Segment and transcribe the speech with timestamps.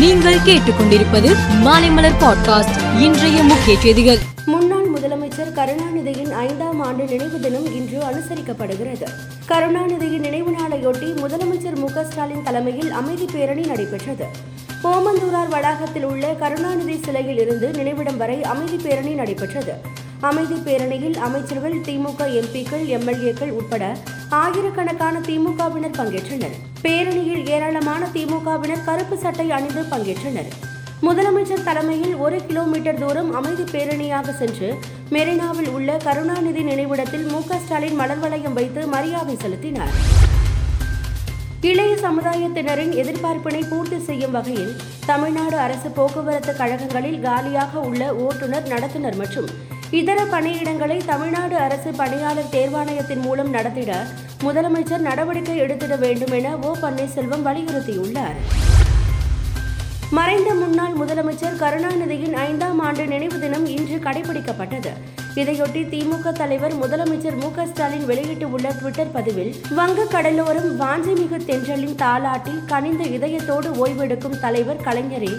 [0.00, 4.18] நீங்கள் கேட்டுக்கொண்டிருப்பது மாலைமலர் பாட்காஸ்ட் இன்றைய முக்கிய செய்திகள்.
[4.46, 9.06] முன்னாள் முதலமைச்சர் கருணாநிதியின் ஐந்தாம் ஆண்டு நினைவு தினம் இன்று அனுசரிக்கப்படுகிறது.
[9.48, 14.24] கருணாநிதியின் நினைவு நாளையொட்டி முதலமைச்சர் மு ஸ்டாலின் தலைமையில் அமைதி பேரணி நடைபெற்றது.
[14.84, 19.72] ஓமந்தூரார் வளாகத்தில் உள்ள கருணாநிதி சிலையில் இருந்து நினைவிடம் வரை அமைதி பேரணி நடைபெற்றது.
[20.28, 23.84] அமைதி பேரணியில் அமைச்சர்கள் திமுக எம்பிக்கள் எம்எல்ஏக்கள் உட்பட
[24.40, 26.56] ஆயிரக்கணக்கான திமுகவினர் பங்கேற்றனர்.
[26.82, 30.50] பேரணியில் ஏராளமான திமுகவினர் கருப்பு சட்டை அணிந்து பங்கேற்றனர்.
[31.06, 34.68] முதலமைச்சர் தலைமையில் ஒரு கிலோமீட்டர் தூரம் அமைதி பேரணியாக சென்று
[35.10, 39.96] மெரினாவில் உள்ள கருணாநிதி நினைவிடத்தில் மு க ஸ்டாலின் மலர் வளையம் வைத்து மரியாதை செலுத்தினார்.
[41.70, 44.76] இளைய சமுதாயத்தினரின் எதிர்பார்ப்பினை பூர்த்தி செய்யும் வகையில்
[45.06, 49.50] தமிழ்நாடு அரசு போக்குவரத்து கழகங்களில் காலியாக உள்ள ஓட்டுநர் நடத்துனர் மற்றும்
[49.90, 54.06] இதர பணியிடங்களை தமிழ்நாடு அரசு பணியாளர் தேர்வாணையத்தின் மூலம் நடத்திட
[54.42, 58.36] முதலமைச்சர் நடவடிக்கை எடுத்திட வேண்டும் என ஓ பன்னீர்செல்வம் வலியுறுத்தியுள்ளார்.
[60.10, 64.92] மறைந்த முன்னாள் முதலமைச்சர் கருணாநிதியின் ஐந்தாம் ஆண்டு நினைவு தினம் இன்று கடைபிடிக்கப்பட்டது.
[65.34, 73.04] இதையொட்டி திமுக தலைவர் முதலமைச்சர் மு ஸ்டாலின் வெளியிட்டுள்ள டுவிட்டர் பதிவில் வங்க கடலோரம் வாஞ்சிமிகு தென்றலின் தாலாட்டில் கனிந்த
[73.04, 75.36] இதயத்தோடு ஓய்வெடுக்கும் தலைவர் கலைஞரே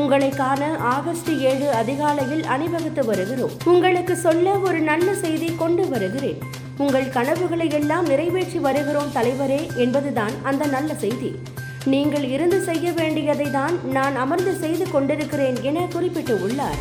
[0.00, 3.52] உங்களை காண ஆகஸ்ட் ஏழு அதிகாலையில் அணிவகுத்து வருகிறோம்.
[3.72, 6.38] உங்களுக்கு சொல்ல ஒரு நல்ல செய்தி கொண்டு வருகிறேன்.
[6.76, 11.30] உங்கள் கனவுகளை எல்லாம் நிறைவேற்றி வருகிறோம் தலைவரே என்பதுதான் அந்த நல்ல செய்தி.
[11.84, 16.80] நீங்கள் இருந்து செய்ய வேண்டியதை தான் நான் அமர்ந்து செய்து கொண்டிருக்கிறேன் என குறிப்பிட்டு உள்ளார்.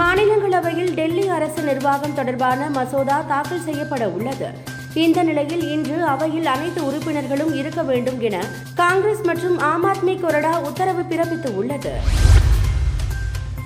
[0.00, 4.67] மாநிலங்களவையில் டெல்லி அரசு நிர்வாகம் தொடர்பான மசோதா தாக்கல் செய்யப்பட உள்ளது.
[5.04, 8.36] இந்த நிலையில் இன்று அவையில் அனைத்து உறுப்பினர்களும் இருக்க வேண்டும் என
[8.80, 11.92] காங்கிரஸ் மற்றும் ஆம் ஆத்மி கொறடா உத்தரவு பிறப்பித்து உள்ளது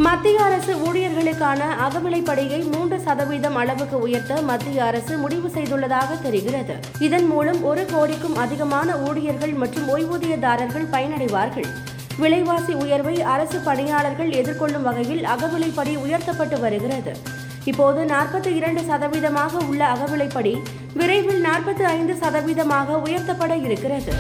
[0.07, 6.77] மத்திய அரசு ஊழியர்களுக்கான அகவிலைப்படியை மூன்று சதவீதம் அளவுக்கு உயர்த்த மத்திய அரசு முடிவு செய்துள்ளதாக தெரிகிறது.
[6.99, 11.69] இதன் மூலம் ஒரு கோடிக்கும் அதிகமான ஊழியர்கள் மற்றும் ஓய்வூதியதாரர்கள் பயனடைவார்கள்.
[12.23, 17.15] விலைவாசி உயர்வை அரசு பணியாளர்கள் எதிர்கொள்ளும் வகையில் அகவிலைப்படி உயர்த்தப்பட்டு வருகிறது.
[17.65, 20.63] இப்போது நாற்பத்தி இரண்டு சதவீதமாக உள்ள அகவிலைப்படி
[20.95, 24.13] விரைவில் நாற்பத்தி ஐந்து சதவீதமாக உயர்த்தப்பட இருக்கிறது.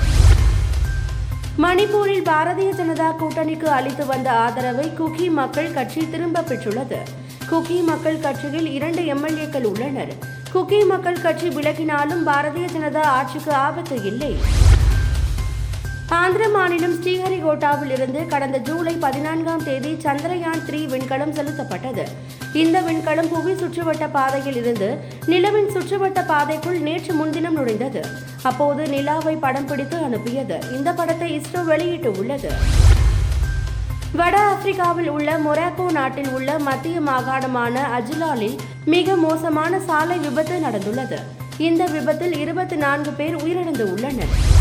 [1.59, 6.99] மணிப்பூரில் பாரதிய ஜனதா கூட்டணிக்கு அளித்து வந்த ஆதரவை குகி மக்கள் கட்சி திரும்ப பெற்றுள்ளது.
[7.51, 10.15] குகி மக்கள் கட்சியில் இரண்டு எம்எல்ஏக்கள் உள்ளனர்.
[10.55, 14.37] குகி மக்கள் கட்சி விலகினாலும் பாரதிய ஜனதா ஆட்சிக்கு ஆபத்து இல்லை.
[16.09, 17.42] ஆந்திர மாநிலம் ஸ்ரீஹரி
[17.91, 22.05] இருந்து கடந்த ஜூலை பதினான்காம் தேதி சந்திரயான் த்ரீ விண்கலம் செலுத்தப்பட்டது.
[22.53, 28.05] இந்த விண்கலம் புவி சுற்றுவட்ட பாதையில் இருந்து நிலவின் சுற்றுவட்ட பாதைக்குள் நேற்று முன்தினம் நுழைந்தது.
[28.43, 30.59] அப்போது நிலாவை படம் பிடித்து அனுப்பியது.
[30.73, 32.51] இந்த படத்தை இஸ்ரோ வெளியிட்டு உள்ளது.
[34.13, 41.17] வட ஆப்பிரிக்காவில் உள்ள மொராக்கோ நாட்டில் உள்ள மத்திய மாகாணமான அஜிலாலில் மிக மோசமான சாலை விபத்து நடந்துள்ளது.
[41.59, 44.61] இந்த விபத்தில் இருபத்தி நான்கு பேர் உயிரிழந்து உள்ளனர்.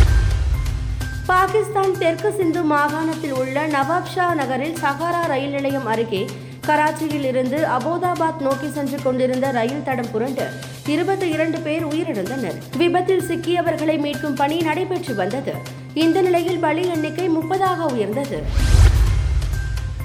[1.25, 6.29] பாகிஸ்தான் தெற்கு சிந்து மாகாணத்தில் உள்ள நவாப்ஷா நகரில் சஹாரா ரயில் நிலையம் அருகே
[6.67, 10.45] கராச்சியில் இருந்து அபோதாபாத் நோக்கி சென்று கொண்டிருந்த ரயில் தடம் புரண்டு
[10.85, 12.57] இருபத்தி இரண்டு பேர் உயிரிழந்தனர்.
[12.77, 15.53] விபத்தில் சிக்கியவர்களை மீட்கும் பணி நடைபெற்று வந்தது.
[15.93, 18.43] இந்த நிலையில் பலி எண்ணிக்கை முப்பதாக உயர்ந்தது.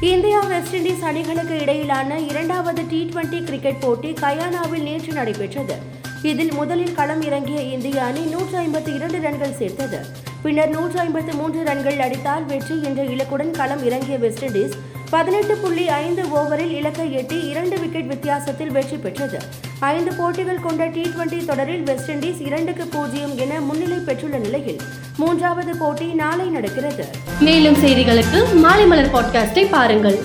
[0.00, 6.04] இந்தியா வெஸ்ட் இண்டீஸ் அணிகளுக்கு இடையிலான இரண்டாவது டி டுவெண்டி கிரிக்கெட் போட்டி கயானாவில் நேற்று நடைபெற்றது.
[6.30, 9.98] இதில் முதலில் களம் இறங்கிய இந்திய அணி நூற்று ஐம்பத்தி இரண்டு ரன்கள் சேர்த்தது.
[10.42, 14.74] பின்னர் நூற்று ஐம்பத்து மூன்று ரன்கள் அடித்தால் வெற்றி என்ற இலக்குடன் களம் இறங்கிய வெஸ்ட் இண்டீஸ்
[15.10, 19.38] பதினெட்டு புள்ளி ஐந்து ஓவரில் இலக்கை எட்டி இரண்டு விக்கெட் வித்தியாசத்தில் வெற்றி பெற்றது.
[19.80, 24.80] ஐந்து போட்டிகள் கொண்ட டி டுவெண்டி தொடரில் வெஸ்ட் இண்டீஸ் இரண்டுக்கு பூஜ்ஜியம் என முன்னிலை பெற்றுள்ள நிலையில்
[25.16, 27.06] மூன்றாவது போட்டி நாளை நடக்கிறது.
[27.40, 30.18] மேலும் செய்திகளுக்கு மாலைமலர் பாட்காஸ்டை பாருங்கள்.